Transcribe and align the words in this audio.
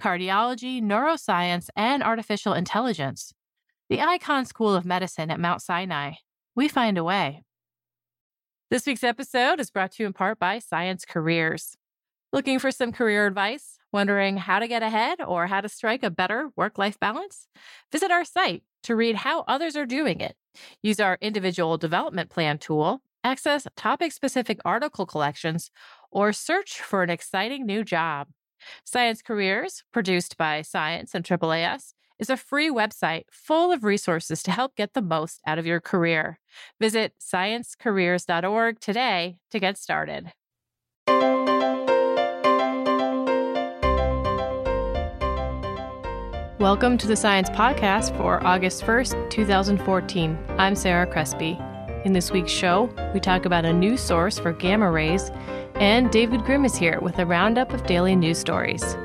cardiology, 0.00 0.82
neuroscience, 0.82 1.68
and 1.76 2.02
artificial 2.02 2.52
intelligence. 2.52 3.32
The 3.88 3.98
Icahn 3.98 4.46
School 4.46 4.74
of 4.74 4.84
Medicine 4.84 5.30
at 5.30 5.40
Mount 5.40 5.62
Sinai. 5.62 6.14
We 6.56 6.68
find 6.68 6.98
a 6.98 7.04
way. 7.04 7.42
This 8.70 8.86
week's 8.86 9.04
episode 9.04 9.60
is 9.60 9.70
brought 9.70 9.92
to 9.92 10.02
you 10.02 10.06
in 10.06 10.12
part 10.12 10.38
by 10.38 10.58
Science 10.58 11.04
Careers. 11.04 11.76
Looking 12.32 12.58
for 12.58 12.70
some 12.70 12.92
career 12.92 13.26
advice? 13.26 13.78
Wondering 13.92 14.38
how 14.38 14.58
to 14.58 14.66
get 14.66 14.82
ahead 14.82 15.20
or 15.20 15.46
how 15.46 15.60
to 15.60 15.68
strike 15.68 16.02
a 16.02 16.10
better 16.10 16.50
work 16.56 16.78
life 16.78 16.98
balance? 16.98 17.46
Visit 17.92 18.10
our 18.10 18.24
site 18.24 18.64
to 18.82 18.96
read 18.96 19.16
how 19.16 19.42
others 19.46 19.76
are 19.76 19.86
doing 19.86 20.20
it. 20.20 20.34
Use 20.82 20.98
our 20.98 21.18
individual 21.20 21.78
development 21.78 22.30
plan 22.30 22.58
tool, 22.58 23.02
access 23.22 23.68
topic 23.76 24.10
specific 24.12 24.58
article 24.64 25.06
collections, 25.06 25.70
or 26.10 26.32
search 26.32 26.80
for 26.80 27.02
an 27.02 27.10
exciting 27.10 27.66
new 27.66 27.84
job. 27.84 28.28
Science 28.84 29.22
Careers, 29.22 29.84
produced 29.92 30.36
by 30.36 30.62
Science 30.62 31.14
and 31.14 31.24
AAAS, 31.24 31.94
is 32.18 32.30
a 32.30 32.36
free 32.36 32.70
website 32.70 33.24
full 33.30 33.72
of 33.72 33.84
resources 33.84 34.42
to 34.42 34.50
help 34.50 34.76
get 34.76 34.94
the 34.94 35.02
most 35.02 35.40
out 35.46 35.58
of 35.58 35.66
your 35.66 35.80
career. 35.80 36.38
Visit 36.80 37.14
sciencecareers.org 37.20 38.80
today 38.80 39.36
to 39.50 39.58
get 39.58 39.76
started. 39.76 40.32
Welcome 46.60 46.96
to 46.98 47.06
the 47.06 47.16
Science 47.16 47.50
Podcast 47.50 48.16
for 48.16 48.42
August 48.46 48.84
1st, 48.84 49.28
2014. 49.28 50.38
I'm 50.56 50.74
Sarah 50.74 51.06
Crespi. 51.06 51.58
In 52.04 52.12
this 52.12 52.30
week's 52.30 52.52
show, 52.52 52.94
we 53.12 53.20
talk 53.20 53.44
about 53.44 53.64
a 53.64 53.72
new 53.72 53.96
source 53.96 54.38
for 54.38 54.52
gamma 54.52 54.90
rays, 54.90 55.30
and 55.76 56.10
David 56.10 56.44
Grimm 56.44 56.64
is 56.64 56.76
here 56.76 56.98
with 57.00 57.18
a 57.18 57.26
roundup 57.26 57.72
of 57.72 57.86
daily 57.86 58.16
news 58.16 58.38
stories. 58.38 58.96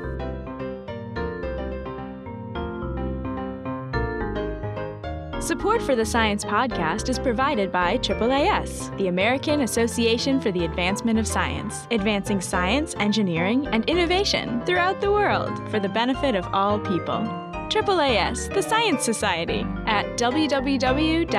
Support 5.40 5.82
for 5.82 5.96
the 5.96 6.04
Science 6.04 6.44
Podcast 6.44 7.08
is 7.08 7.18
provided 7.18 7.72
by 7.72 7.96
AAAS, 7.98 8.96
the 8.98 9.08
American 9.08 9.62
Association 9.62 10.40
for 10.40 10.52
the 10.52 10.64
Advancement 10.64 11.18
of 11.18 11.26
Science, 11.26 11.88
advancing 11.90 12.40
science, 12.40 12.94
engineering, 12.98 13.66
and 13.68 13.84
innovation 13.88 14.64
throughout 14.64 15.00
the 15.00 15.10
world 15.10 15.68
for 15.70 15.80
the 15.80 15.88
benefit 15.88 16.34
of 16.34 16.46
all 16.52 16.78
people. 16.78 17.26
AAAS, 17.70 18.52
the 18.52 18.62
Science 18.62 19.02
Society, 19.04 19.64
at 19.86 20.06
www.aaas.org. 20.18 21.30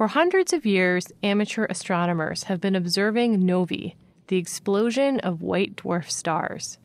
For 0.00 0.08
hundreds 0.08 0.54
of 0.54 0.64
years, 0.64 1.12
amateur 1.22 1.66
astronomers 1.68 2.44
have 2.44 2.58
been 2.58 2.74
observing 2.74 3.44
novae, 3.44 3.96
the 4.28 4.38
explosion 4.38 5.20
of 5.20 5.42
white 5.42 5.76
dwarf 5.76 6.10
stars. 6.10 6.78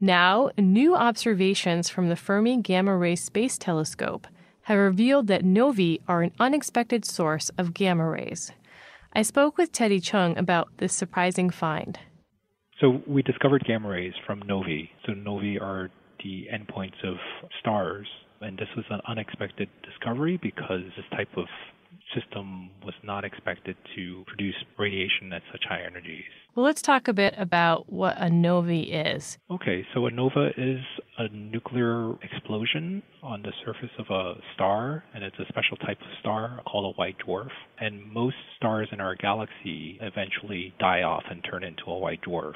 Now, 0.00 0.52
new 0.56 0.94
observations 0.94 1.88
from 1.88 2.08
the 2.08 2.14
Fermi 2.14 2.58
Gamma 2.58 2.96
Ray 2.96 3.16
Space 3.16 3.58
Telescope 3.58 4.28
have 4.66 4.78
revealed 4.78 5.26
that 5.26 5.44
novae 5.44 5.98
are 6.06 6.22
an 6.22 6.30
unexpected 6.38 7.04
source 7.04 7.50
of 7.58 7.74
gamma 7.74 8.08
rays. 8.08 8.52
I 9.12 9.22
spoke 9.22 9.58
with 9.58 9.72
Teddy 9.72 10.00
Cheung 10.00 10.38
about 10.38 10.68
this 10.76 10.92
surprising 10.92 11.50
find. 11.50 11.98
So, 12.80 13.02
we 13.08 13.22
discovered 13.22 13.64
gamma 13.66 13.88
rays 13.88 14.14
from 14.24 14.40
novae. 14.42 14.88
So, 15.04 15.14
novae 15.14 15.58
are 15.60 15.90
the 16.22 16.46
endpoints 16.54 17.02
of 17.02 17.16
stars, 17.58 18.06
and 18.40 18.56
this 18.56 18.68
was 18.76 18.84
an 18.90 19.00
unexpected 19.08 19.68
discovery 19.82 20.38
because 20.40 20.82
this 20.96 21.06
type 21.10 21.36
of 21.36 21.46
system 22.14 22.70
was 22.84 22.94
not 23.02 23.24
expected 23.24 23.76
to 23.96 24.24
produce 24.26 24.54
radiation 24.78 25.32
at 25.32 25.42
such 25.50 25.64
high 25.68 25.82
energies. 25.82 26.24
Well, 26.54 26.66
let's 26.66 26.82
talk 26.82 27.08
a 27.08 27.14
bit 27.14 27.34
about 27.38 27.90
what 27.90 28.14
a 28.18 28.28
novae 28.28 28.82
is. 28.82 29.38
Okay, 29.50 29.86
so 29.94 30.06
a 30.06 30.10
nova 30.10 30.50
is 30.56 30.80
a 31.18 31.28
nuclear 31.28 32.12
explosion 32.22 33.02
on 33.22 33.42
the 33.42 33.52
surface 33.64 33.90
of 33.98 34.06
a 34.10 34.34
star, 34.54 35.04
and 35.14 35.24
it's 35.24 35.38
a 35.38 35.46
special 35.48 35.78
type 35.78 35.98
of 36.00 36.06
star 36.20 36.60
called 36.66 36.94
a 36.94 36.98
white 36.98 37.16
dwarf. 37.26 37.50
And 37.78 38.12
most 38.12 38.36
stars 38.56 38.88
in 38.92 39.00
our 39.00 39.14
galaxy 39.14 39.98
eventually 40.02 40.74
die 40.78 41.02
off 41.02 41.24
and 41.30 41.42
turn 41.50 41.64
into 41.64 41.84
a 41.86 41.98
white 41.98 42.20
dwarf. 42.22 42.54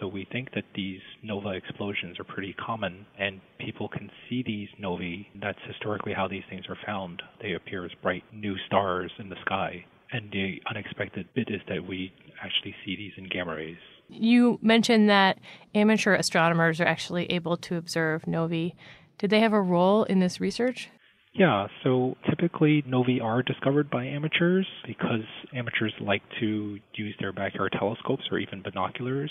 So 0.00 0.06
we 0.06 0.26
think 0.30 0.52
that 0.54 0.64
these 0.76 1.00
nova 1.24 1.50
explosions 1.50 2.20
are 2.20 2.24
pretty 2.24 2.52
common 2.54 3.04
and 3.18 3.40
people 3.58 3.88
can 3.88 4.10
see 4.28 4.44
these 4.46 4.68
novae. 4.80 5.26
That's 5.40 5.58
historically 5.66 6.12
how 6.12 6.28
these 6.28 6.44
things 6.48 6.66
are 6.68 6.78
found. 6.86 7.20
They 7.42 7.54
appear 7.54 7.84
as 7.84 7.90
bright 8.00 8.22
new 8.32 8.56
stars 8.66 9.10
in 9.18 9.28
the 9.28 9.36
sky. 9.44 9.84
And 10.12 10.30
the 10.30 10.62
unexpected 10.70 11.26
bit 11.34 11.48
is 11.50 11.60
that 11.68 11.86
we 11.86 12.12
actually 12.42 12.74
see 12.84 12.96
these 12.96 13.12
in 13.16 13.28
gamma 13.28 13.56
rays. 13.56 13.76
You 14.08 14.58
mentioned 14.62 15.10
that 15.10 15.38
amateur 15.74 16.14
astronomers 16.14 16.80
are 16.80 16.86
actually 16.86 17.30
able 17.32 17.56
to 17.58 17.76
observe 17.76 18.26
novae. 18.26 18.74
Did 19.18 19.30
they 19.30 19.40
have 19.40 19.52
a 19.52 19.60
role 19.60 20.04
in 20.04 20.20
this 20.20 20.40
research? 20.40 20.90
Yeah, 21.34 21.66
so 21.82 22.16
typically 22.30 22.82
novae 22.86 23.20
are 23.20 23.42
discovered 23.42 23.90
by 23.90 24.06
amateurs 24.06 24.66
because 24.86 25.26
amateurs 25.52 25.92
like 26.00 26.22
to 26.40 26.78
use 26.94 27.14
their 27.20 27.32
backyard 27.32 27.74
telescopes 27.78 28.24
or 28.30 28.38
even 28.38 28.62
binoculars 28.62 29.30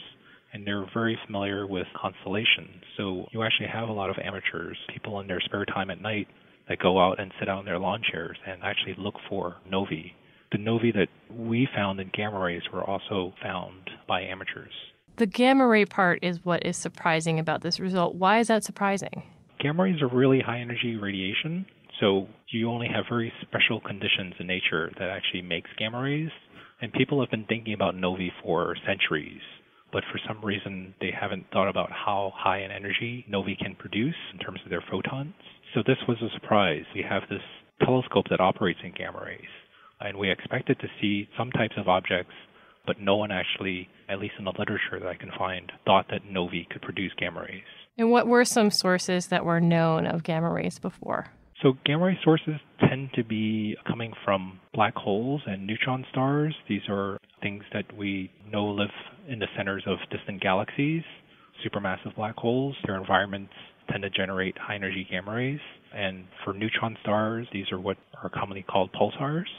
and 0.53 0.65
they're 0.65 0.85
very 0.93 1.17
familiar 1.25 1.67
with 1.67 1.87
constellations. 1.99 2.83
So 2.97 3.27
you 3.31 3.43
actually 3.43 3.67
have 3.67 3.89
a 3.89 3.93
lot 3.93 4.09
of 4.09 4.17
amateurs, 4.23 4.77
people 4.93 5.19
in 5.19 5.27
their 5.27 5.41
spare 5.41 5.65
time 5.65 5.89
at 5.89 6.01
night 6.01 6.27
that 6.69 6.79
go 6.79 6.99
out 6.99 7.19
and 7.19 7.31
sit 7.39 7.49
out 7.49 7.59
in 7.59 7.65
their 7.65 7.79
lawn 7.79 8.01
chairs 8.11 8.37
and 8.45 8.61
actually 8.63 8.95
look 8.97 9.15
for 9.29 9.57
novae. 9.69 10.13
The 10.51 10.57
novae 10.57 10.91
that 10.93 11.07
we 11.29 11.67
found 11.75 11.99
in 11.99 12.09
gamma 12.13 12.39
rays 12.39 12.63
were 12.71 12.83
also 12.83 13.33
found 13.41 13.89
by 14.07 14.21
amateurs. 14.21 14.71
The 15.17 15.25
gamma 15.25 15.67
ray 15.67 15.85
part 15.85 16.19
is 16.21 16.45
what 16.45 16.65
is 16.65 16.77
surprising 16.77 17.39
about 17.39 17.61
this 17.61 17.79
result. 17.79 18.15
Why 18.15 18.39
is 18.39 18.47
that 18.47 18.63
surprising? 18.63 19.23
Gamma 19.59 19.83
rays 19.83 20.01
are 20.01 20.07
really 20.07 20.39
high 20.39 20.59
energy 20.59 20.95
radiation, 20.95 21.65
so 21.99 22.27
you 22.49 22.69
only 22.69 22.87
have 22.87 23.05
very 23.09 23.33
special 23.41 23.81
conditions 23.81 24.35
in 24.39 24.47
nature 24.47 24.91
that 24.99 25.09
actually 25.09 25.41
makes 25.41 25.69
gamma 25.77 26.01
rays. 26.01 26.29
And 26.79 26.93
people 26.93 27.19
have 27.19 27.31
been 27.31 27.45
thinking 27.45 27.73
about 27.73 27.95
novae 27.95 28.31
for 28.43 28.75
centuries 28.85 29.41
but 29.97 30.03
for 30.11 30.19
some 30.27 30.39
reason 30.45 30.93
they 31.01 31.09
haven't 31.09 31.43
thought 31.51 31.67
about 31.67 31.89
how 31.91 32.31
high 32.35 32.59
an 32.59 32.69
energy 32.69 33.25
novae 33.27 33.57
can 33.59 33.73
produce 33.73 34.13
in 34.31 34.37
terms 34.37 34.59
of 34.63 34.69
their 34.69 34.83
photons. 34.91 35.33
So 35.73 35.81
this 35.87 35.97
was 36.07 36.17
a 36.21 36.29
surprise. 36.39 36.83
We 36.93 37.01
have 37.01 37.23
this 37.31 37.41
telescope 37.83 38.25
that 38.29 38.39
operates 38.39 38.77
in 38.83 38.91
gamma 38.95 39.23
rays, 39.25 39.49
and 39.99 40.15
we 40.15 40.29
expected 40.29 40.79
to 40.81 40.87
see 41.01 41.27
some 41.35 41.49
types 41.49 41.73
of 41.77 41.87
objects, 41.87 42.35
but 42.85 43.01
no 43.01 43.15
one 43.15 43.31
actually, 43.31 43.89
at 44.07 44.19
least 44.19 44.35
in 44.37 44.45
the 44.45 44.53
literature 44.59 44.99
that 44.99 45.07
I 45.07 45.15
can 45.15 45.31
find, 45.35 45.71
thought 45.83 46.05
that 46.11 46.31
novae 46.31 46.67
could 46.69 46.83
produce 46.83 47.13
gamma 47.17 47.41
rays. 47.41 47.63
And 47.97 48.11
what 48.11 48.27
were 48.27 48.45
some 48.45 48.69
sources 48.69 49.29
that 49.29 49.45
were 49.45 49.59
known 49.59 50.05
of 50.05 50.21
gamma 50.21 50.51
rays 50.51 50.77
before? 50.77 51.33
So 51.63 51.73
gamma 51.85 52.05
ray 52.05 52.19
sources 52.23 52.59
tend 52.87 53.09
to 53.15 53.23
be 53.23 53.75
coming 53.87 54.13
from 54.23 54.59
black 54.75 54.95
holes 54.95 55.41
and 55.47 55.65
neutron 55.65 56.05
stars. 56.11 56.55
These 56.69 56.83
are 56.87 57.17
things 57.41 57.63
that 57.73 57.85
we 57.97 58.31
know 58.51 58.65
live 58.65 58.91
in 59.27 59.39
the 59.39 59.47
centers 59.57 59.83
of 59.87 59.97
distant 60.11 60.39
galaxies, 60.39 61.01
supermassive 61.65 62.15
black 62.15 62.35
holes. 62.35 62.75
Their 62.85 62.97
environments 62.97 63.53
tend 63.89 64.03
to 64.03 64.09
generate 64.11 64.55
high 64.59 64.75
energy 64.75 65.07
gamma 65.09 65.33
rays. 65.33 65.59
And 65.95 66.25
for 66.43 66.53
neutron 66.53 66.95
stars, 67.01 67.47
these 67.51 67.71
are 67.71 67.79
what 67.79 67.97
are 68.21 68.29
commonly 68.29 68.63
called 68.69 68.91
pulsars. 68.93 69.49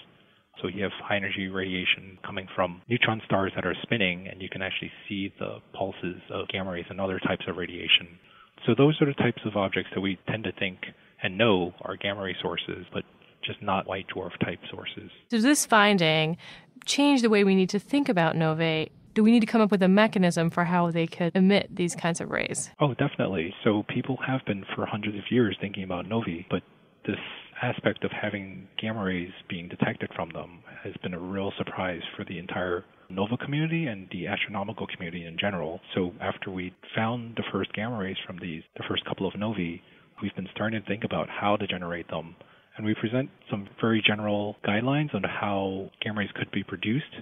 So 0.63 0.69
you 0.69 0.85
have 0.85 0.93
high 1.03 1.17
energy 1.17 1.49
radiation 1.49 2.19
coming 2.25 2.47
from 2.55 2.81
neutron 2.89 3.23
stars 3.27 3.51
that 3.57 3.67
are 3.67 3.75
spinning, 3.83 4.29
and 4.29 4.41
you 4.41 4.49
can 4.49 4.63
actually 4.63 4.93
see 5.09 5.33
the 5.41 5.59
pulses 5.77 6.21
of 6.31 6.47
gamma 6.49 6.71
rays 6.71 6.87
and 6.91 7.01
other 7.01 7.19
types 7.19 7.45
of 7.49 7.57
radiation. 7.57 8.19
So 8.67 8.75
those 8.77 9.01
are 9.01 9.07
the 9.07 9.15
types 9.15 9.43
of 9.45 9.57
objects 9.57 9.91
that 9.95 10.01
we 10.01 10.19
tend 10.29 10.45
to 10.45 10.53
think 10.53 10.79
and 11.23 11.39
know 11.39 11.75
are 11.83 11.97
gamma 11.97 12.23
ray 12.23 12.37
sources, 12.41 12.87
but 12.93 13.05
just 13.45 13.63
not 13.63 13.87
white 13.87 14.07
dwarf 14.15 14.39
type 14.45 14.61
sources. 14.71 15.11
Does 15.29 15.43
this 15.43 15.67
finding 15.67 16.37
change 16.85 17.23
the 17.23 17.31
way 17.31 17.45
we 17.45 17.55
need 17.55 17.71
to 17.71 17.79
think 17.79 18.09
about 18.09 18.37
novae? 18.37 18.91
Do 19.15 19.25
we 19.25 19.33
need 19.33 19.41
to 19.41 19.47
come 19.47 19.61
up 19.61 19.71
with 19.71 19.83
a 19.83 19.89
mechanism 19.89 20.51
for 20.51 20.65
how 20.65 20.91
they 20.91 21.07
could 21.07 21.35
emit 21.35 21.75
these 21.75 21.97
kinds 21.97 22.21
of 22.21 22.31
rays? 22.31 22.71
Oh, 22.79 22.95
definitely. 22.95 23.55
So 23.65 23.85
people 23.89 24.19
have 24.27 24.41
been 24.47 24.65
for 24.75 24.87
hundreds 24.87 25.17
of 25.17 25.25
years 25.31 25.57
thinking 25.61 25.83
about 25.83 26.07
novae, 26.07 26.47
but 26.51 26.63
this 27.07 27.19
aspect 27.61 28.05
of 28.05 28.13
having 28.13 28.69
gamma 28.81 29.03
rays 29.03 29.33
being 29.49 29.69
detected 29.69 30.11
from 30.15 30.31
them 30.31 30.61
has 30.85 30.95
been 31.03 31.15
a 31.15 31.19
real 31.19 31.53
surprise 31.59 32.03
for 32.17 32.25
the 32.25 32.39
entire 32.39 32.85
NOVA 33.11 33.39
community 33.39 33.87
and 33.87 34.07
the 34.13 34.27
astronomical 34.27 34.87
community 34.87 35.25
in 35.25 35.37
general. 35.39 35.81
So 35.95 36.13
after 36.21 36.51
we 36.51 36.73
found 36.95 37.35
the 37.37 37.43
first 37.51 37.73
gamma 37.73 37.99
rays 37.99 38.17
from 38.27 38.39
these, 38.39 38.63
the 38.77 38.85
first 38.89 39.05
couple 39.07 39.27
of 39.27 39.35
novae, 39.35 39.83
we've 40.23 40.35
been 40.35 40.49
starting 40.55 40.81
to 40.81 40.87
think 40.87 41.05
about 41.05 41.29
how 41.29 41.57
to 41.57 41.67
generate 41.67 42.09
them. 42.09 42.37
And 42.77 42.87
we 42.87 42.95
present 42.95 43.29
some 43.51 43.69
very 43.81 44.03
general 44.07 44.57
guidelines 44.67 45.15
on 45.15 45.23
how 45.25 45.91
gamma 46.01 46.21
rays 46.21 46.31
could 46.35 46.51
be 46.53 46.63
produced 46.63 47.13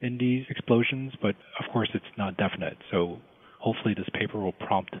in 0.00 0.18
these 0.18 0.44
explosions, 0.48 1.12
but 1.20 1.34
of 1.58 1.72
course 1.72 1.90
it's 1.94 2.04
not 2.16 2.36
definite. 2.36 2.76
So 2.90 3.18
hopefully 3.58 3.94
this 3.94 4.08
paper 4.14 4.38
will 4.38 4.52
prompt 4.52 4.94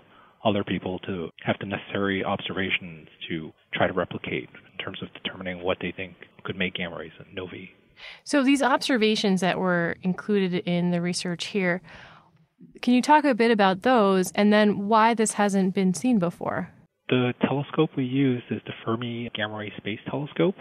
other 0.44 0.64
people 0.64 0.98
to 1.00 1.28
have 1.44 1.56
the 1.60 1.66
necessary 1.66 2.24
observations 2.24 3.08
to 3.28 3.52
try 3.74 3.86
to 3.86 3.92
replicate 3.92 4.48
in 4.72 4.84
terms 4.84 4.98
of 5.02 5.08
determining 5.22 5.62
what 5.62 5.78
they 5.80 5.92
think 5.94 6.14
could 6.44 6.56
make 6.56 6.74
gamma 6.74 6.98
rays 6.98 7.12
and 7.18 7.36
novae. 7.36 7.70
So 8.24 8.42
these 8.42 8.62
observations 8.62 9.40
that 9.42 9.58
were 9.58 9.96
included 10.02 10.62
in 10.66 10.90
the 10.90 11.02
research 11.02 11.46
here, 11.46 11.82
can 12.80 12.94
you 12.94 13.02
talk 13.02 13.24
a 13.24 13.34
bit 13.34 13.50
about 13.50 13.82
those 13.82 14.32
and 14.32 14.52
then 14.52 14.88
why 14.88 15.14
this 15.14 15.34
hasn't 15.34 15.74
been 15.74 15.92
seen 15.94 16.18
before? 16.18 16.70
The 17.10 17.34
telescope 17.42 17.90
we 17.96 18.04
use 18.04 18.42
is 18.50 18.60
the 18.66 18.72
Fermi 18.84 19.28
Gamma 19.34 19.56
Ray 19.56 19.72
Space 19.78 19.98
Telescope. 20.08 20.54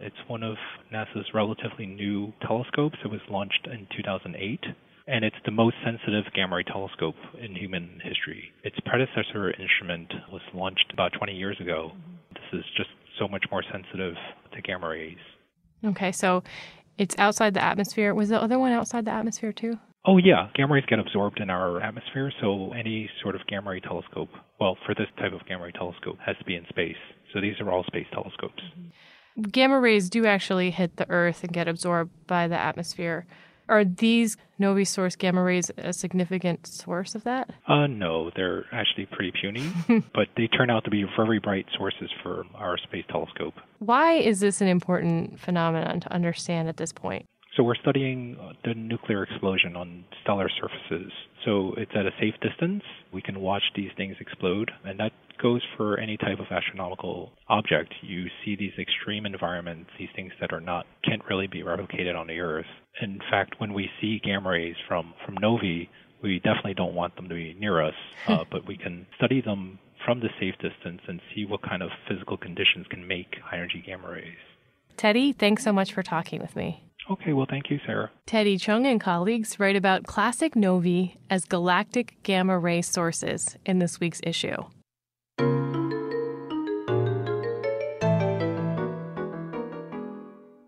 It's 0.00 0.14
one 0.26 0.42
of 0.42 0.56
NASA's 0.92 1.32
relatively 1.32 1.86
new 1.86 2.30
telescopes. 2.46 2.98
It 3.02 3.10
was 3.10 3.22
launched 3.30 3.66
in 3.72 3.86
2008 3.96 4.60
and 5.06 5.24
it's 5.24 5.36
the 5.46 5.50
most 5.50 5.76
sensitive 5.82 6.24
gamma 6.34 6.56
ray 6.56 6.62
telescope 6.62 7.14
in 7.40 7.54
human 7.56 8.00
history. 8.04 8.52
Its 8.64 8.76
predecessor 8.84 9.50
instrument 9.58 10.12
was 10.30 10.42
launched 10.52 10.92
about 10.92 11.12
20 11.16 11.32
years 11.32 11.58
ago. 11.58 11.92
This 12.34 12.60
is 12.60 12.64
just 12.76 12.90
so 13.18 13.26
much 13.26 13.46
more 13.50 13.62
sensitive 13.72 14.14
to 14.54 14.60
gamma 14.60 14.88
rays. 14.88 15.16
Okay, 15.86 16.12
so 16.12 16.42
it's 16.98 17.14
outside 17.18 17.54
the 17.54 17.64
atmosphere. 17.64 18.12
Was 18.12 18.28
the 18.28 18.42
other 18.42 18.58
one 18.58 18.72
outside 18.72 19.06
the 19.06 19.10
atmosphere 19.10 19.52
too? 19.52 19.78
Oh, 20.06 20.18
yeah. 20.18 20.48
Gamma 20.54 20.74
rays 20.74 20.84
get 20.86 20.98
absorbed 20.98 21.40
in 21.40 21.48
our 21.48 21.80
atmosphere, 21.80 22.30
so 22.40 22.72
any 22.72 23.08
sort 23.22 23.34
of 23.34 23.46
gamma 23.46 23.70
ray 23.70 23.80
telescope, 23.80 24.28
well, 24.60 24.76
for 24.84 24.94
this 24.94 25.08
type 25.18 25.32
of 25.32 25.46
gamma 25.46 25.64
ray 25.64 25.72
telescope, 25.72 26.18
has 26.24 26.36
to 26.38 26.44
be 26.44 26.56
in 26.56 26.66
space. 26.68 26.96
So 27.32 27.40
these 27.40 27.54
are 27.60 27.70
all 27.70 27.84
space 27.84 28.06
telescopes. 28.12 28.62
Gamma 29.50 29.80
rays 29.80 30.10
do 30.10 30.26
actually 30.26 30.70
hit 30.70 30.96
the 30.96 31.08
Earth 31.10 31.42
and 31.42 31.52
get 31.52 31.66
absorbed 31.68 32.10
by 32.26 32.46
the 32.46 32.58
atmosphere. 32.58 33.26
Are 33.68 33.84
these 33.84 34.36
novae 34.58 34.84
source 34.84 35.16
gamma 35.16 35.42
rays 35.42 35.70
a 35.78 35.92
significant 35.94 36.66
source 36.66 37.14
of 37.14 37.24
that? 37.24 37.50
Uh, 37.66 37.86
no, 37.86 38.30
they're 38.36 38.66
actually 38.72 39.06
pretty 39.06 39.32
puny, 39.40 39.72
but 40.14 40.28
they 40.36 40.46
turn 40.48 40.68
out 40.68 40.84
to 40.84 40.90
be 40.90 41.04
very 41.16 41.38
bright 41.38 41.66
sources 41.76 42.10
for 42.22 42.44
our 42.54 42.76
space 42.76 43.04
telescope. 43.10 43.54
Why 43.78 44.12
is 44.12 44.40
this 44.40 44.60
an 44.60 44.68
important 44.68 45.40
phenomenon 45.40 46.00
to 46.00 46.12
understand 46.12 46.68
at 46.68 46.76
this 46.76 46.92
point? 46.92 47.24
So 47.56 47.62
we're 47.62 47.76
studying 47.76 48.36
the 48.64 48.74
nuclear 48.74 49.22
explosion 49.22 49.76
on 49.76 50.04
stellar 50.22 50.48
surfaces. 50.48 51.12
So 51.44 51.74
it's 51.76 51.92
at 51.94 52.04
a 52.04 52.10
safe 52.20 52.34
distance. 52.40 52.82
We 53.12 53.22
can 53.22 53.40
watch 53.40 53.62
these 53.76 53.90
things 53.96 54.16
explode, 54.18 54.72
and 54.84 54.98
that 54.98 55.12
goes 55.40 55.62
for 55.76 55.98
any 55.98 56.16
type 56.16 56.40
of 56.40 56.46
astronomical 56.50 57.30
object. 57.48 57.94
You 58.02 58.26
see 58.44 58.56
these 58.56 58.72
extreme 58.78 59.24
environments, 59.24 59.90
these 59.98 60.08
things 60.16 60.32
that 60.40 60.52
are 60.52 60.60
not 60.60 60.86
can't 61.04 61.22
really 61.28 61.46
be 61.46 61.62
replicated 61.62 62.16
on 62.16 62.26
the 62.26 62.40
Earth. 62.40 62.66
In 63.00 63.20
fact, 63.30 63.54
when 63.58 63.72
we 63.72 63.88
see 64.00 64.20
gamma 64.24 64.50
rays 64.50 64.76
from 64.88 65.14
from 65.24 65.36
novae, 65.36 65.88
we 66.22 66.40
definitely 66.40 66.74
don't 66.74 66.94
want 66.94 67.14
them 67.14 67.28
to 67.28 67.34
be 67.34 67.54
near 67.58 67.82
us, 67.82 67.94
uh, 68.26 68.44
but 68.50 68.66
we 68.66 68.76
can 68.76 69.06
study 69.16 69.40
them 69.40 69.78
from 70.04 70.20
the 70.20 70.28
safe 70.40 70.54
distance 70.54 71.00
and 71.06 71.20
see 71.34 71.46
what 71.46 71.62
kind 71.62 71.82
of 71.82 71.90
physical 72.08 72.36
conditions 72.36 72.86
can 72.90 73.06
make 73.06 73.36
high 73.44 73.56
energy 73.56 73.82
gamma 73.86 74.10
rays. 74.10 74.36
Teddy, 74.96 75.32
thanks 75.32 75.64
so 75.64 75.72
much 75.72 75.92
for 75.92 76.02
talking 76.02 76.40
with 76.40 76.54
me. 76.56 76.84
Okay, 77.10 77.34
well, 77.34 77.46
thank 77.48 77.70
you, 77.70 77.78
Sarah. 77.84 78.10
Teddy 78.24 78.56
Cheung 78.56 78.86
and 78.86 78.98
colleagues 78.98 79.60
write 79.60 79.76
about 79.76 80.04
classic 80.04 80.54
novae 80.54 81.16
as 81.28 81.44
galactic 81.44 82.16
gamma 82.22 82.58
ray 82.58 82.80
sources 82.80 83.56
in 83.66 83.78
this 83.78 84.00
week's 84.00 84.20
issue. 84.22 84.56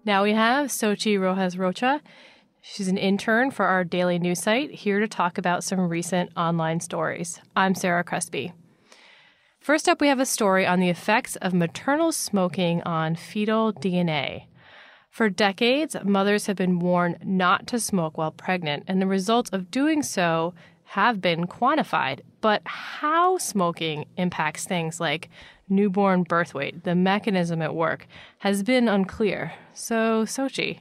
Now 0.04 0.22
we 0.22 0.34
have 0.34 0.68
Xochitl 0.68 1.20
Rojas 1.20 1.56
Rocha. 1.56 2.00
She's 2.60 2.88
an 2.88 2.98
intern 2.98 3.50
for 3.50 3.66
our 3.66 3.82
daily 3.82 4.18
news 4.18 4.40
site, 4.40 4.70
here 4.70 5.00
to 5.00 5.08
talk 5.08 5.38
about 5.38 5.64
some 5.64 5.88
recent 5.88 6.30
online 6.36 6.80
stories. 6.80 7.40
I'm 7.56 7.74
Sarah 7.74 8.04
Crespi. 8.04 8.52
First 9.58 9.88
up, 9.88 10.00
we 10.00 10.08
have 10.08 10.20
a 10.20 10.26
story 10.26 10.66
on 10.66 10.80
the 10.80 10.90
effects 10.90 11.34
of 11.36 11.54
maternal 11.54 12.12
smoking 12.12 12.82
on 12.82 13.16
fetal 13.16 13.72
DNA. 13.72 14.44
For 15.16 15.30
decades, 15.30 15.96
mothers 16.04 16.44
have 16.44 16.56
been 16.56 16.78
warned 16.78 17.16
not 17.24 17.66
to 17.68 17.80
smoke 17.80 18.18
while 18.18 18.32
pregnant, 18.32 18.84
and 18.86 19.00
the 19.00 19.06
results 19.06 19.48
of 19.48 19.70
doing 19.70 20.02
so 20.02 20.52
have 20.84 21.22
been 21.22 21.46
quantified. 21.46 22.20
But 22.42 22.60
how 22.66 23.38
smoking 23.38 24.04
impacts 24.18 24.66
things 24.66 25.00
like 25.00 25.30
newborn 25.70 26.24
birth 26.24 26.52
weight, 26.52 26.84
the 26.84 26.94
mechanism 26.94 27.62
at 27.62 27.74
work, 27.74 28.06
has 28.40 28.62
been 28.62 28.88
unclear. 28.88 29.54
So, 29.72 30.26
Xochitl, 30.26 30.80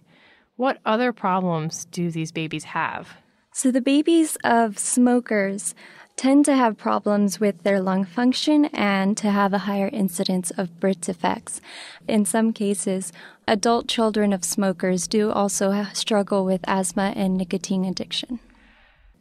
what 0.58 0.80
other 0.86 1.14
problems 1.14 1.86
do 1.86 2.12
these 2.12 2.34
babies 2.34 2.66
have? 2.66 3.16
So, 3.54 3.72
the 3.72 3.80
babies 3.80 4.38
of 4.44 4.78
smokers 4.78 5.74
tend 6.16 6.46
to 6.46 6.56
have 6.56 6.78
problems 6.78 7.40
with 7.40 7.64
their 7.64 7.82
lung 7.82 8.06
function 8.06 8.66
and 8.66 9.18
to 9.18 9.30
have 9.30 9.54
a 9.54 9.60
higher 9.60 9.90
incidence 9.92 10.52
of 10.52 10.80
birth 10.80 11.02
defects. 11.02 11.60
In 12.08 12.26
some 12.26 12.54
cases, 12.54 13.12
adult 13.48 13.88
children 13.88 14.32
of 14.32 14.46
smokers 14.46 15.08
do 15.08 15.32
also 15.32 15.86
struggle 15.94 16.46
with 16.46 16.62
asthma 16.66 17.14
and 17.16 17.38
nicotine 17.38 17.86
addiction. 17.86 18.40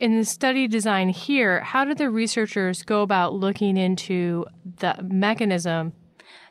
In 0.01 0.17
the 0.17 0.25
study 0.25 0.67
design 0.67 1.09
here, 1.09 1.61
how 1.61 1.85
did 1.85 1.99
the 1.99 2.11
researchers 2.11 2.83
go 2.83 3.03
about 3.03 3.35
looking 3.35 3.77
into 3.77 4.45
the 4.65 4.97
mechanism 5.03 5.93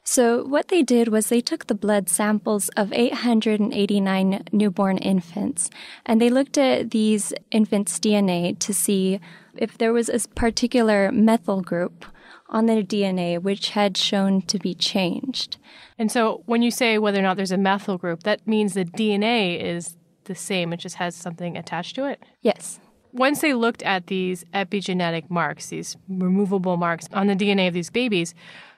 so, 0.06 0.44
what 0.46 0.68
they 0.68 0.84
did 0.84 1.08
was 1.08 1.28
they 1.28 1.40
took 1.40 1.68
the 1.68 1.76
blood 1.76 2.10
samples 2.10 2.68
of 2.76 2.92
889 2.92 4.44
newborn 4.52 4.98
infants 4.98 5.70
and 6.06 6.20
they 6.20 6.30
looked 6.30 6.58
at 6.58 6.92
these 6.92 7.34
infants' 7.52 8.00
DNA 8.00 8.60
to 8.60 8.74
see 8.74 9.22
if 9.56 9.78
there 9.78 9.94
was 9.94 10.10
a 10.10 10.28
particular 10.36 11.10
methyl 11.12 11.62
group 11.62 12.06
on 12.50 12.66
their 12.66 12.84
DNA 12.84 13.42
which 13.42 13.70
had 13.70 13.96
shown 13.96 14.42
to 14.44 14.60
be 14.60 14.76
changed. 14.76 15.56
And 15.98 16.12
so, 16.12 16.44
when 16.48 16.62
you 16.62 16.72
say 16.72 16.98
whether 16.98 17.20
or 17.20 17.24
not 17.24 17.38
there's 17.38 17.52
a 17.52 17.58
methyl 17.58 17.98
group, 17.98 18.24
that 18.24 18.46
means 18.46 18.74
the 18.74 18.84
DNA 18.84 19.62
is 19.62 19.96
the 20.26 20.36
same, 20.36 20.74
it 20.74 20.78
just 20.78 20.96
has 20.96 21.16
something 21.16 21.58
attached 21.58 21.96
to 21.96 22.06
it? 22.06 22.22
Yes. 22.42 22.80
Once 23.14 23.42
they 23.42 23.54
looked 23.54 23.84
at 23.84 24.08
these 24.08 24.44
epigenetic 24.54 25.30
marks, 25.30 25.68
these 25.68 25.96
removable 26.10 26.78
marks 26.78 27.08
on 27.14 27.28
the 27.28 27.36
DNA 27.36 27.68
of 27.68 27.74
these 27.74 27.92
babies, 27.92 28.34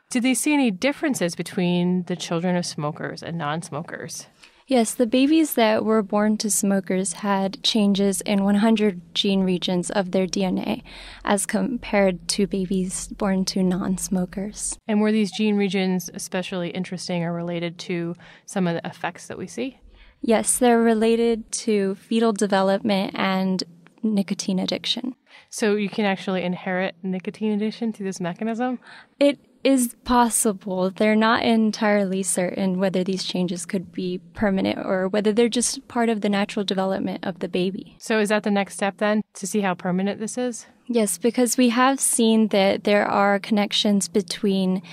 did 0.09 0.23
they 0.23 0.33
see 0.33 0.53
any 0.53 0.71
differences 0.71 1.35
between 1.35 2.03
the 2.03 2.15
children 2.15 2.55
of 2.55 2.65
smokers 2.65 3.23
and 3.23 3.37
non 3.37 3.61
smokers? 3.61 4.27
Yes, 4.67 4.95
the 4.95 5.05
babies 5.05 5.53
that 5.53 5.85
were 5.85 6.01
born 6.01 6.37
to 6.37 6.49
smokers 6.49 7.13
had 7.13 7.61
changes 7.61 8.21
in 8.21 8.43
100 8.43 9.13
gene 9.13 9.41
regions 9.41 9.91
of 9.91 10.09
their 10.09 10.25
DNA 10.25 10.81
as 11.23 11.45
compared 11.45 12.27
to 12.29 12.47
babies 12.47 13.07
born 13.09 13.45
to 13.45 13.61
non 13.61 13.99
smokers. 13.99 14.75
And 14.87 15.01
were 15.01 15.11
these 15.11 15.31
gene 15.31 15.55
regions 15.55 16.09
especially 16.15 16.69
interesting 16.69 17.23
or 17.23 17.31
related 17.31 17.77
to 17.79 18.15
some 18.47 18.65
of 18.65 18.73
the 18.73 18.87
effects 18.89 19.27
that 19.27 19.37
we 19.37 19.45
see? 19.45 19.79
Yes, 20.21 20.57
they're 20.57 20.81
related 20.81 21.51
to 21.51 21.93
fetal 21.95 22.33
development 22.33 23.13
and 23.15 23.63
nicotine 24.01 24.57
addiction. 24.57 25.15
So 25.51 25.75
you 25.75 25.89
can 25.89 26.05
actually 26.05 26.43
inherit 26.43 26.95
nicotine 27.03 27.51
addiction 27.51 27.93
through 27.93 28.07
this 28.07 28.19
mechanism? 28.19 28.79
It 29.19 29.39
is 29.65 29.95
possible. 30.03 30.91
They're 30.91 31.15
not 31.15 31.43
entirely 31.43 32.21
certain 32.21 32.79
whether 32.79 33.03
these 33.03 33.23
changes 33.23 33.65
could 33.65 33.91
be 33.91 34.19
permanent 34.35 34.77
or 34.77 35.07
whether 35.07 35.33
they're 35.33 35.49
just 35.49 35.87
part 35.87 36.07
of 36.07 36.21
the 36.21 36.29
natural 36.29 36.63
development 36.63 37.25
of 37.25 37.39
the 37.39 37.47
baby. 37.47 37.97
So, 37.99 38.19
is 38.19 38.29
that 38.29 38.43
the 38.43 38.51
next 38.51 38.75
step 38.75 38.97
then 38.97 39.23
to 39.33 39.47
see 39.47 39.61
how 39.61 39.73
permanent 39.73 40.19
this 40.19 40.37
is? 40.37 40.67
Yes, 40.87 41.17
because 41.17 41.57
we 41.57 41.69
have 41.69 41.99
seen 41.99 42.49
that 42.49 42.83
there 42.83 43.07
are 43.07 43.39
connections 43.39 44.07
between 44.07 44.83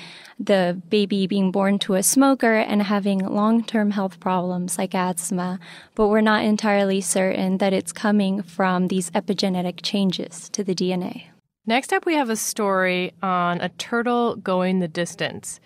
the 0.41 0.81
baby 0.89 1.27
being 1.27 1.51
born 1.53 1.79
to 1.81 1.95
a 1.95 2.03
smoker 2.03 2.55
and 2.55 2.83
having 2.83 3.19
long 3.19 3.63
term 3.63 3.91
health 3.91 4.19
problems 4.19 4.79
like 4.79 4.95
asthma, 4.95 5.61
but 5.95 6.09
we're 6.09 6.23
not 6.23 6.45
entirely 6.45 7.03
certain 7.03 7.59
that 7.59 7.75
it's 7.75 7.93
coming 7.93 8.43
from 8.43 8.89
these 8.89 9.11
epigenetic 9.11 9.81
changes 9.83 10.49
to 10.49 10.65
the 10.65 10.75
DNA. 10.75 11.32
Next 11.65 11.93
up, 11.93 12.05
we 12.05 12.15
have 12.15 12.29
a 12.29 12.35
story 12.35 13.13
on 13.23 13.61
a 13.61 13.69
turtle 13.69 14.35
going 14.35 14.81
the 14.81 14.89
distance. 14.89 15.61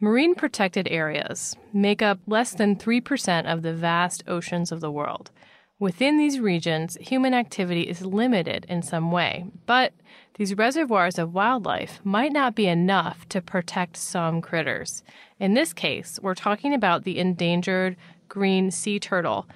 Marine 0.00 0.34
protected 0.34 0.88
areas 0.88 1.54
make 1.70 2.00
up 2.00 2.18
less 2.26 2.54
than 2.54 2.76
3% 2.76 3.52
of 3.52 3.60
the 3.60 3.74
vast 3.74 4.24
oceans 4.26 4.72
of 4.72 4.80
the 4.80 4.90
world. 4.90 5.30
Within 5.78 6.16
these 6.16 6.40
regions, 6.40 6.96
human 6.98 7.34
activity 7.34 7.82
is 7.82 8.00
limited 8.00 8.64
in 8.70 8.80
some 8.80 9.10
way, 9.10 9.44
but 9.66 9.92
these 10.38 10.56
reservoirs 10.56 11.18
of 11.18 11.34
wildlife 11.34 12.00
might 12.04 12.32
not 12.32 12.54
be 12.54 12.66
enough 12.66 13.28
to 13.28 13.42
protect 13.42 13.98
some 13.98 14.40
critters. 14.40 15.02
In 15.38 15.52
this 15.52 15.74
case, 15.74 16.18
we're 16.22 16.34
talking 16.34 16.72
about 16.72 17.04
the 17.04 17.18
endangered 17.18 17.96
green 18.30 18.70
sea 18.70 18.98
turtle, 18.98 19.46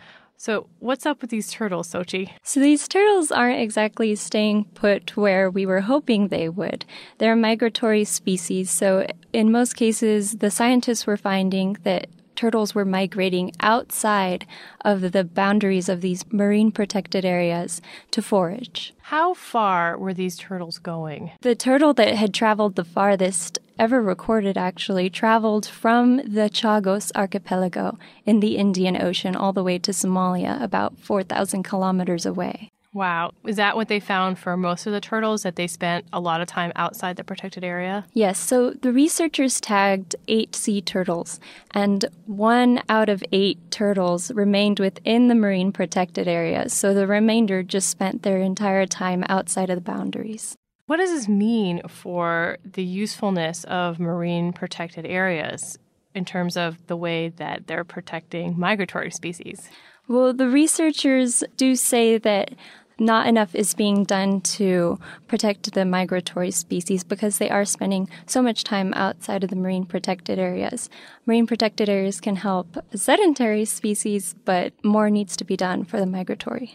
So, 0.41 0.69
what's 0.79 1.05
up 1.05 1.21
with 1.21 1.31
these 1.31 1.51
turtles, 1.51 1.89
Xochitl? 1.89 2.31
So, 2.45 2.61
these 2.61 2.87
turtles 2.87 3.33
aren't 3.33 3.61
exactly 3.61 4.15
staying 4.15 4.67
put 4.67 5.17
where 5.17 5.51
we 5.51 5.67
were 5.67 5.81
hoping 5.81 6.29
they 6.29 6.49
would. 6.49 6.85
They're 7.19 7.33
a 7.33 7.37
migratory 7.37 8.05
species, 8.05 8.71
so 8.71 9.05
in 9.33 9.51
most 9.51 9.75
cases, 9.75 10.37
the 10.37 10.53
scientists 10.53 11.09
were 11.09 11.17
finding 11.17 11.77
that 11.83 12.07
turtles 12.39 12.73
were 12.73 12.85
migrating 12.85 13.51
outside 13.59 14.47
of 14.85 15.11
the 15.11 15.25
boundaries 15.25 15.89
of 15.89 16.01
these 16.03 16.25
marine 16.33 16.71
protected 16.71 17.25
areas 17.25 17.83
to 18.13 18.23
forage. 18.23 18.95
How 19.03 19.35
far 19.35 19.99
were 19.99 20.15
these 20.15 20.37
turtles 20.37 20.79
going? 20.79 21.33
The 21.41 21.57
turtle 21.57 21.93
that 21.95 22.15
had 22.15 22.33
traveled 22.33 22.77
the 22.77 22.85
farthest 22.85 23.59
ever 23.77 24.01
recorded 24.01 24.57
actually 24.57 25.11
traveled 25.11 25.67
from 25.67 26.19
the 26.19 26.49
Chagos 26.49 27.11
archipelago 27.17 27.99
in 28.25 28.39
the 28.39 28.57
Indian 28.57 29.01
Ocean 29.03 29.35
all 29.35 29.53
the 29.53 29.65
way 29.65 29.79
to 29.81 29.91
Somalia, 29.91 30.63
about 30.63 30.97
4,000 30.97 31.65
kilometers 31.65 32.25
away. 32.25 32.71
Wow. 32.95 33.33
Is 33.47 33.57
that 33.57 33.77
what 33.77 33.89
they 33.89 34.01
found 34.01 34.39
for 34.39 34.57
most 34.57 34.87
of 34.87 34.93
the 34.93 35.01
turtles, 35.01 35.43
that 35.43 35.57
they 35.57 35.67
spent 35.67 36.07
a 36.13 36.21
lot 36.21 36.41
of 36.41 36.49
time 36.49 36.73
outside 36.75 37.17
the 37.17 37.25
protected 37.25 37.63
area? 37.63 38.07
Yes. 38.15 38.39
So 38.39 38.71
the 38.71 38.93
researchers 38.93 39.61
tagged 39.61 40.17
eight 40.27 40.57
sea 40.57 40.81
turtles, 40.81 41.39
and 41.73 42.07
one 42.27 42.83
out 42.89 43.09
of 43.09 43.23
eight 43.31 43.59
turtles 43.71 44.31
remained 44.33 44.81
within 44.81 45.29
the 45.29 45.35
marine 45.35 45.71
protected 45.71 46.27
area. 46.27 46.69
So 46.71 46.95
the 46.95 47.07
remainder 47.07 47.63
just 47.63 47.91
spent 47.91 48.23
their 48.23 48.39
entire 48.39 48.87
time 48.87 49.25
outside 49.29 49.69
of 49.69 49.77
the 49.77 49.83
boundaries. 49.83 50.57
What 50.87 50.97
does 50.97 51.11
this 51.11 51.29
mean 51.29 51.83
for 51.87 52.57
the 52.65 52.83
usefulness 52.83 53.65
of 53.65 54.01
marine 54.01 54.55
protected 54.55 55.05
areas 55.05 55.79
in 56.15 56.25
terms 56.25 56.57
of 56.57 56.85
the 56.87 56.97
way 56.97 57.29
that 57.29 57.67
they're 57.67 57.85
protecting 57.85 58.59
migratory 58.59 59.11
species? 59.11 59.69
Well, 60.09 60.33
the 60.33 60.49
researchers 60.49 61.45
do 61.59 61.77
say 61.77 62.17
that 62.17 62.55
not 62.99 63.27
enough 63.27 63.55
is 63.55 63.75
being 63.75 64.05
done 64.05 64.41
to 64.41 64.99
protect 65.27 65.73
the 65.73 65.85
migratory 65.85 66.51
species 66.51 67.05
because 67.05 67.39
they 67.39 67.51
are 67.51 67.65
spending 67.65 68.09
so 68.27 68.43
much 68.43 68.65
time 68.65 68.93
outside 68.95 69.45
of 69.45 69.51
the 69.51 69.57
marine 69.57 69.87
protected 69.87 70.39
areas. 70.39 70.91
Marine 71.27 71.47
protected 71.47 71.89
areas 71.89 72.21
can 72.21 72.37
help 72.37 72.77
sedentary 72.95 73.65
species, 73.65 74.35
but 74.45 74.73
more 74.85 75.11
needs 75.11 75.37
to 75.37 75.45
be 75.45 75.57
done 75.57 75.85
for 75.85 76.01
the 76.01 76.07
migratory. 76.07 76.75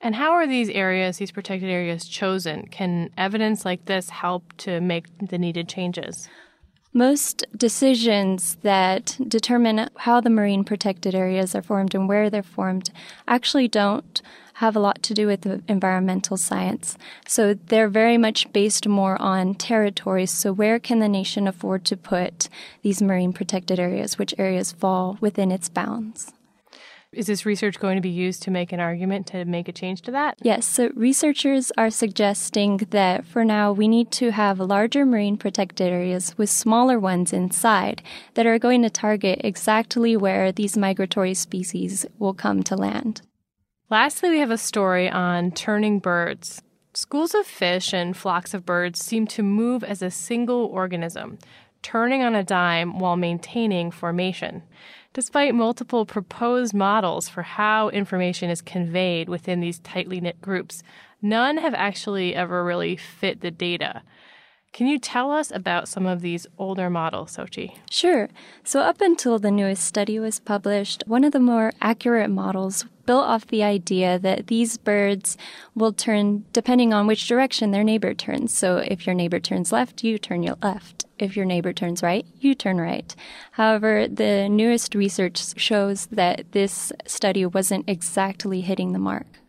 And 0.00 0.14
how 0.14 0.32
are 0.32 0.46
these 0.46 0.70
areas, 0.70 1.18
these 1.18 1.30
protected 1.30 1.68
areas, 1.68 2.08
chosen? 2.08 2.66
Can 2.68 3.10
evidence 3.18 3.64
like 3.64 3.84
this 3.84 4.10
help 4.10 4.56
to 4.58 4.80
make 4.80 5.06
the 5.18 5.38
needed 5.38 5.68
changes? 5.68 6.28
Most 6.92 7.44
decisions 7.56 8.56
that 8.62 9.16
determine 9.28 9.88
how 9.96 10.20
the 10.20 10.30
marine 10.30 10.64
protected 10.64 11.14
areas 11.14 11.54
are 11.54 11.62
formed 11.62 11.94
and 11.94 12.08
where 12.08 12.30
they're 12.30 12.42
formed 12.42 12.90
actually 13.28 13.68
don't 13.68 14.22
have 14.60 14.76
a 14.76 14.80
lot 14.80 15.02
to 15.02 15.14
do 15.14 15.26
with 15.26 15.46
environmental 15.68 16.36
science. 16.36 16.98
So 17.26 17.54
they're 17.54 17.88
very 17.88 18.18
much 18.18 18.52
based 18.52 18.86
more 18.86 19.20
on 19.20 19.54
territories. 19.54 20.30
So 20.30 20.52
where 20.52 20.78
can 20.78 20.98
the 20.98 21.08
nation 21.08 21.48
afford 21.48 21.86
to 21.86 21.96
put 21.96 22.50
these 22.82 23.00
marine 23.00 23.32
protected 23.32 23.80
areas? 23.80 24.18
Which 24.18 24.34
areas 24.36 24.70
fall 24.70 25.16
within 25.18 25.50
its 25.50 25.70
bounds? 25.70 26.34
Is 27.10 27.26
this 27.26 27.46
research 27.46 27.80
going 27.80 27.96
to 27.96 28.02
be 28.02 28.10
used 28.10 28.42
to 28.42 28.50
make 28.50 28.70
an 28.70 28.80
argument 28.80 29.26
to 29.28 29.46
make 29.46 29.66
a 29.66 29.72
change 29.72 30.02
to 30.02 30.10
that? 30.10 30.36
Yes. 30.42 30.66
So 30.66 30.90
researchers 30.94 31.72
are 31.78 31.90
suggesting 31.90 32.76
that 32.90 33.24
for 33.24 33.46
now 33.46 33.72
we 33.72 33.88
need 33.88 34.12
to 34.12 34.30
have 34.30 34.60
larger 34.60 35.06
marine 35.06 35.38
protected 35.38 35.90
areas 35.90 36.36
with 36.36 36.50
smaller 36.50 36.98
ones 37.00 37.32
inside 37.32 38.02
that 38.34 38.46
are 38.46 38.58
going 38.58 38.82
to 38.82 38.90
target 38.90 39.40
exactly 39.42 40.18
where 40.18 40.52
these 40.52 40.76
migratory 40.76 41.32
species 41.32 42.04
will 42.18 42.34
come 42.34 42.62
to 42.64 42.76
land. 42.76 43.22
Lastly, 43.90 44.30
we 44.30 44.38
have 44.38 44.52
a 44.52 44.56
story 44.56 45.10
on 45.10 45.50
turning 45.50 45.98
birds. 45.98 46.62
Schools 46.94 47.34
of 47.34 47.44
fish 47.44 47.92
and 47.92 48.16
flocks 48.16 48.54
of 48.54 48.64
birds 48.64 49.04
seem 49.04 49.26
to 49.26 49.42
move 49.42 49.82
as 49.82 50.00
a 50.00 50.12
single 50.12 50.66
organism, 50.66 51.38
turning 51.82 52.22
on 52.22 52.36
a 52.36 52.44
dime 52.44 53.00
while 53.00 53.16
maintaining 53.16 53.90
formation. 53.90 54.62
Despite 55.12 55.56
multiple 55.56 56.06
proposed 56.06 56.72
models 56.72 57.28
for 57.28 57.42
how 57.42 57.88
information 57.88 58.48
is 58.48 58.62
conveyed 58.62 59.28
within 59.28 59.58
these 59.58 59.80
tightly 59.80 60.20
knit 60.20 60.40
groups, 60.40 60.84
none 61.20 61.56
have 61.56 61.74
actually 61.74 62.32
ever 62.32 62.64
really 62.64 62.94
fit 62.96 63.40
the 63.40 63.50
data. 63.50 64.02
Can 64.72 64.86
you 64.86 64.98
tell 64.98 65.32
us 65.32 65.50
about 65.50 65.88
some 65.88 66.06
of 66.06 66.20
these 66.20 66.46
older 66.56 66.88
models, 66.88 67.36
Xochitl? 67.36 67.76
Sure. 67.90 68.28
So, 68.62 68.80
up 68.80 69.00
until 69.00 69.38
the 69.38 69.50
newest 69.50 69.82
study 69.82 70.18
was 70.18 70.38
published, 70.38 71.02
one 71.06 71.24
of 71.24 71.32
the 71.32 71.40
more 71.40 71.72
accurate 71.80 72.30
models 72.30 72.84
built 73.04 73.26
off 73.26 73.46
the 73.48 73.64
idea 73.64 74.18
that 74.18 74.46
these 74.46 74.78
birds 74.78 75.36
will 75.74 75.92
turn 75.92 76.44
depending 76.52 76.94
on 76.94 77.08
which 77.08 77.26
direction 77.26 77.72
their 77.72 77.84
neighbor 77.84 78.14
turns. 78.14 78.56
So, 78.56 78.76
if 78.76 79.06
your 79.06 79.14
neighbor 79.14 79.40
turns 79.40 79.72
left, 79.72 80.04
you 80.04 80.18
turn 80.18 80.42
your 80.42 80.56
left 80.62 81.06
if 81.20 81.36
your 81.36 81.44
neighbor 81.44 81.72
turns 81.72 82.02
right, 82.02 82.26
you 82.40 82.54
turn 82.54 82.80
right. 82.80 83.14
However, 83.52 84.08
the 84.08 84.48
newest 84.48 84.94
research 84.94 85.58
shows 85.58 86.06
that 86.06 86.52
this 86.52 86.92
study 87.06 87.44
wasn't 87.46 87.88
exactly 87.88 88.62
hitting 88.62 88.92
the 88.92 88.98
mark. 88.98 89.39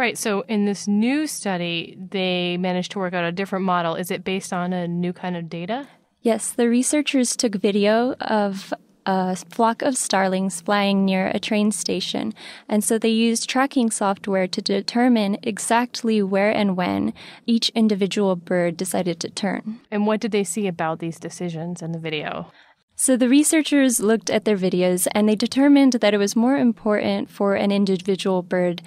Right. 0.00 0.16
So 0.16 0.46
in 0.48 0.64
this 0.64 0.88
new 0.88 1.26
study, 1.26 1.94
they 2.10 2.56
managed 2.56 2.92
to 2.92 2.98
work 2.98 3.12
out 3.12 3.22
a 3.22 3.30
different 3.30 3.66
model. 3.66 3.96
Is 3.96 4.10
it 4.10 4.24
based 4.24 4.50
on 4.50 4.72
a 4.72 4.88
new 4.88 5.12
kind 5.12 5.36
of 5.36 5.50
data? 5.50 5.88
Yes, 6.22 6.52
the 6.52 6.70
researchers 6.70 7.36
took 7.36 7.56
video 7.56 8.14
of 8.14 8.72
a 9.04 9.36
flock 9.36 9.82
of 9.82 9.98
starlings 9.98 10.62
flying 10.62 11.04
near 11.04 11.26
a 11.26 11.38
train 11.38 11.70
station. 11.70 12.32
And 12.66 12.82
so 12.82 12.96
they 12.96 13.10
used 13.10 13.46
tracking 13.50 13.90
software 13.90 14.48
to 14.48 14.62
determine 14.62 15.36
exactly 15.42 16.22
where 16.22 16.50
and 16.50 16.78
when 16.78 17.12
each 17.44 17.68
individual 17.74 18.36
bird 18.36 18.78
decided 18.78 19.20
to 19.20 19.28
turn. 19.28 19.80
And 19.90 20.06
what 20.06 20.20
did 20.20 20.32
they 20.32 20.44
see 20.44 20.66
about 20.66 21.00
these 21.00 21.20
decisions 21.20 21.82
in 21.82 21.92
the 21.92 21.98
video? 21.98 22.50
So 22.96 23.18
the 23.18 23.28
researchers 23.28 24.00
looked 24.00 24.30
at 24.30 24.46
their 24.46 24.56
videos 24.56 25.08
and 25.12 25.28
they 25.28 25.36
determined 25.36 25.92
that 25.94 26.14
it 26.14 26.18
was 26.18 26.36
more 26.36 26.56
important 26.56 27.28
for 27.28 27.54
an 27.54 27.70
individual 27.70 28.42
bird 28.42 28.80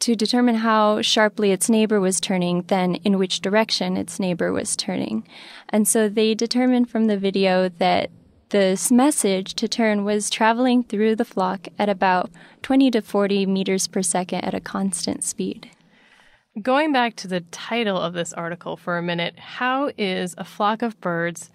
to 0.00 0.16
determine 0.16 0.56
how 0.56 1.02
sharply 1.02 1.52
its 1.52 1.68
neighbor 1.68 2.00
was 2.00 2.20
turning 2.20 2.62
then 2.62 2.96
in 2.96 3.18
which 3.18 3.40
direction 3.40 3.96
its 3.96 4.18
neighbor 4.18 4.52
was 4.52 4.74
turning. 4.74 5.26
And 5.68 5.86
so 5.86 6.08
they 6.08 6.34
determined 6.34 6.90
from 6.90 7.06
the 7.06 7.18
video 7.18 7.68
that 7.68 8.10
this 8.48 8.90
message 8.90 9.54
to 9.54 9.68
turn 9.68 10.04
was 10.04 10.28
traveling 10.28 10.82
through 10.82 11.16
the 11.16 11.24
flock 11.24 11.68
at 11.78 11.88
about 11.88 12.30
20 12.62 12.90
to 12.90 13.00
40 13.00 13.46
meters 13.46 13.86
per 13.86 14.02
second 14.02 14.40
at 14.40 14.54
a 14.54 14.60
constant 14.60 15.22
speed. 15.22 15.70
Going 16.60 16.92
back 16.92 17.14
to 17.16 17.28
the 17.28 17.42
title 17.52 17.96
of 17.96 18.12
this 18.12 18.32
article 18.32 18.76
for 18.76 18.98
a 18.98 19.02
minute, 19.02 19.38
how 19.38 19.92
is 19.96 20.34
a 20.36 20.44
flock 20.44 20.82
of 20.82 21.00
birds 21.00 21.50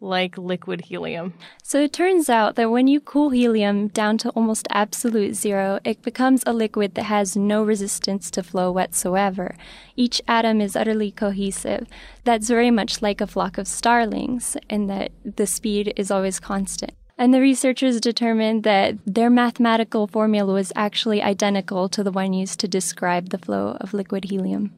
like 0.00 0.38
liquid 0.38 0.82
helium. 0.82 1.34
So 1.62 1.80
it 1.80 1.92
turns 1.92 2.30
out 2.30 2.56
that 2.56 2.70
when 2.70 2.88
you 2.88 3.00
cool 3.00 3.30
helium 3.30 3.88
down 3.88 4.18
to 4.18 4.30
almost 4.30 4.66
absolute 4.70 5.34
zero, 5.34 5.78
it 5.84 6.02
becomes 6.02 6.42
a 6.46 6.52
liquid 6.52 6.94
that 6.94 7.04
has 7.04 7.36
no 7.36 7.62
resistance 7.62 8.30
to 8.32 8.42
flow 8.42 8.72
whatsoever. 8.72 9.56
Each 9.96 10.22
atom 10.26 10.60
is 10.60 10.74
utterly 10.76 11.10
cohesive. 11.10 11.86
That's 12.24 12.48
very 12.48 12.70
much 12.70 13.02
like 13.02 13.20
a 13.20 13.26
flock 13.26 13.58
of 13.58 13.68
starlings, 13.68 14.56
in 14.68 14.86
that 14.86 15.12
the 15.24 15.46
speed 15.46 15.92
is 15.96 16.10
always 16.10 16.40
constant. 16.40 16.92
And 17.18 17.34
the 17.34 17.40
researchers 17.40 18.00
determined 18.00 18.62
that 18.64 18.96
their 19.04 19.28
mathematical 19.28 20.06
formula 20.06 20.54
was 20.54 20.72
actually 20.74 21.20
identical 21.22 21.90
to 21.90 22.02
the 22.02 22.10
one 22.10 22.32
used 22.32 22.60
to 22.60 22.68
describe 22.68 23.28
the 23.28 23.36
flow 23.36 23.76
of 23.78 23.92
liquid 23.92 24.24
helium. 24.24 24.72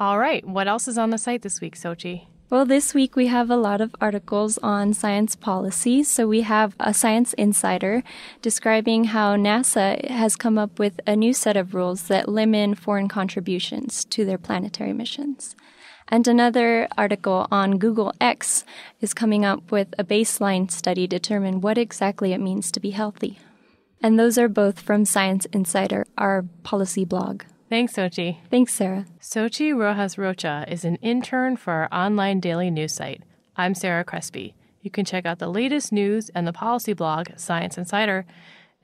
All 0.00 0.18
right, 0.18 0.42
what 0.46 0.66
else 0.66 0.88
is 0.88 0.96
on 0.96 1.10
the 1.10 1.18
site 1.18 1.42
this 1.42 1.60
week, 1.60 1.76
Xochitl? 1.76 2.26
Well, 2.52 2.66
this 2.66 2.92
week 2.92 3.16
we 3.16 3.28
have 3.28 3.48
a 3.48 3.56
lot 3.56 3.80
of 3.80 3.96
articles 3.98 4.58
on 4.58 4.92
science 4.92 5.34
policy. 5.34 6.02
So 6.02 6.28
we 6.28 6.42
have 6.42 6.76
a 6.78 6.92
Science 6.92 7.32
Insider 7.32 8.02
describing 8.42 9.04
how 9.04 9.36
NASA 9.36 10.06
has 10.10 10.36
come 10.36 10.58
up 10.58 10.78
with 10.78 11.00
a 11.06 11.16
new 11.16 11.32
set 11.32 11.56
of 11.56 11.72
rules 11.74 12.08
that 12.08 12.28
limit 12.28 12.76
foreign 12.76 13.08
contributions 13.08 14.04
to 14.04 14.26
their 14.26 14.36
planetary 14.36 14.92
missions. 14.92 15.56
And 16.08 16.28
another 16.28 16.88
article 16.98 17.48
on 17.50 17.78
Google 17.78 18.12
X 18.20 18.66
is 19.00 19.14
coming 19.14 19.46
up 19.46 19.72
with 19.72 19.94
a 19.98 20.04
baseline 20.04 20.70
study 20.70 21.08
to 21.08 21.16
determine 21.16 21.62
what 21.62 21.78
exactly 21.78 22.34
it 22.34 22.38
means 22.38 22.70
to 22.72 22.80
be 22.80 22.90
healthy. 22.90 23.38
And 24.02 24.18
those 24.18 24.36
are 24.36 24.48
both 24.50 24.78
from 24.78 25.06
Science 25.06 25.46
Insider, 25.54 26.04
our 26.18 26.44
policy 26.64 27.06
blog. 27.06 27.44
Thanks, 27.72 27.94
Xochitl. 27.94 28.36
Thanks, 28.50 28.74
Sarah. 28.74 29.06
Xochitl 29.18 29.78
Rojas 29.78 30.18
Rocha 30.18 30.66
is 30.68 30.84
an 30.84 30.96
intern 30.96 31.56
for 31.56 31.72
our 31.72 31.88
online 31.90 32.38
daily 32.38 32.70
news 32.70 32.92
site. 32.92 33.22
I'm 33.56 33.74
Sarah 33.74 34.04
Crespi. 34.04 34.54
You 34.82 34.90
can 34.90 35.06
check 35.06 35.24
out 35.24 35.38
the 35.38 35.48
latest 35.48 35.90
news 35.90 36.28
and 36.34 36.46
the 36.46 36.52
policy 36.52 36.92
blog, 36.92 37.28
Science 37.36 37.78
Insider, 37.78 38.26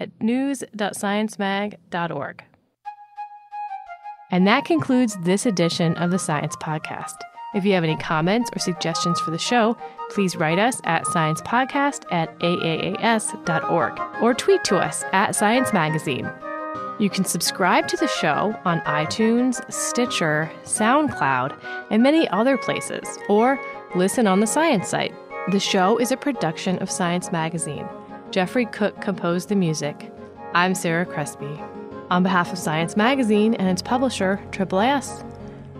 at 0.01 0.09
news.sciencemag.org. 0.23 2.45
And 4.31 4.47
that 4.47 4.65
concludes 4.65 5.19
this 5.23 5.45
edition 5.45 5.95
of 5.97 6.11
the 6.11 6.19
Science 6.19 6.57
Podcast. 6.57 7.17
If 7.55 7.67
you 7.67 7.75
have 7.75 7.85
any 7.85 7.99
comments 7.99 8.49
or 8.57 8.59
suggestions 8.59 9.21
for 9.21 9.33
the 9.33 9.39
show, 9.39 9.77
please 10.09 10.35
write 10.35 10.59
us 10.59 10.81
at 10.85 11.05
sciencepodcast 11.05 12.11
at 12.11 12.35
aaas.org 12.39 14.01
or 14.23 14.33
tweet 14.33 14.65
to 14.65 14.79
us 14.79 15.05
at 15.13 15.37
Science 15.37 15.75
Magazine. 15.75 16.31
You 16.99 17.09
can 17.09 17.25
subscribe 17.25 17.87
to 17.89 17.97
the 17.97 18.09
show 18.09 18.59
on 18.65 18.81
iTunes, 18.81 19.63
Stitcher, 19.73 20.51
SoundCloud, 20.65 21.57
and 21.91 22.03
many 22.03 22.29
other 22.31 22.59
places, 22.59 23.07
or 23.29 23.61
listen 23.95 24.27
on 24.27 24.41
the 24.41 24.49
Science 24.49 24.89
site. 24.89 25.15
The 25.53 25.61
show 25.61 25.99
is 25.99 26.11
a 26.11 26.17
production 26.17 26.77
of 26.79 26.91
Science 26.91 27.31
Magazine. 27.31 27.89
Jeffrey 28.33 28.67
Cook 28.67 29.01
composed 29.01 29.49
the 29.49 29.55
music. 29.55 30.11
I'm 30.55 30.75
Sarah 30.75 31.07
Crespi. 31.07 31.61
On 32.11 32.25
behalf 32.25 32.53
of 32.53 32.59
Science 32.59 32.97
Magazine 32.97 33.55
and 33.55 33.69
its 33.69 33.81
publisher, 33.81 34.41
AAAS, 34.51 35.25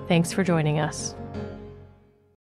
thanks 0.07 0.33
for 0.33 0.45
joining 0.45 0.79
us. 0.79 1.17